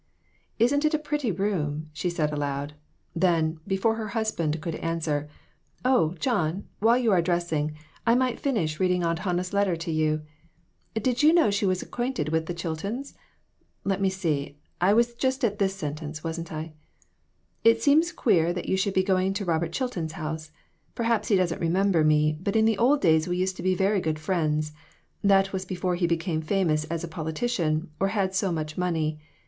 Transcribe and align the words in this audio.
"Isn't 0.57 0.83
it 0.83 0.95
a 0.95 0.97
pretty 0.97 1.31
room?" 1.31 1.91
she 1.93 2.09
said 2.09 2.33
aloud; 2.33 2.73
then, 3.15 3.59
before 3.67 3.97
her 3.97 4.07
husband 4.17 4.59
could 4.59 4.73
answer 4.77 5.29
"Oh, 5.85 6.15
John, 6.19 6.67
while 6.79 6.97
you 6.97 7.11
are 7.11 7.21
dressing, 7.21 7.75
I 8.03 8.15
might 8.15 8.39
finish 8.39 8.79
reading 8.79 9.03
Aunt 9.03 9.19
Hannah's 9.19 9.53
letter 9.53 9.75
to 9.75 9.91
you. 9.91 10.23
Did 10.99 11.21
you 11.21 11.31
know 11.33 11.51
she 11.51 11.67
was 11.67 11.83
acquainted 11.83 12.29
with 12.29 12.47
the 12.47 12.55
Chil 12.55 12.75
tons? 12.75 13.13
Let 13.83 14.01
me 14.01 14.09
see; 14.09 14.57
I 14.81 14.91
was 14.91 15.13
just 15.13 15.45
at 15.45 15.59
this 15.59 15.75
sentence, 15.75 16.23
wasn't 16.23 16.51
I 16.51 16.73
"'It 17.63 17.83
seems 17.83 18.11
queer 18.11 18.53
that 18.53 18.67
you 18.67 18.77
should 18.77 18.95
be 18.95 19.03
going 19.03 19.33
to 19.35 19.45
Robert 19.45 19.71
Chilton's 19.71 20.13
house. 20.13 20.49
Perhaps 20.95 21.27
he 21.27 21.35
doesn't 21.35 21.61
remember 21.61 22.03
me, 22.03 22.39
but 22.41 22.55
in 22.55 22.65
the 22.65 22.79
old 22.79 23.01
days 23.01 23.27
we 23.27 23.37
used 23.37 23.55
to 23.57 23.61
be 23.61 23.75
very 23.75 24.01
good 24.01 24.17
friends. 24.17 24.71
That 25.23 25.53
was 25.53 25.63
before 25.63 25.93
he 25.93 26.07
became 26.07 26.41
famous 26.41 26.85
as 26.85 27.03
a 27.03 27.07
politician, 27.15 27.91
or 27.99 28.07
had 28.07 28.33
so 28.33 28.51
much 28.51 28.79
money. 28.79 29.19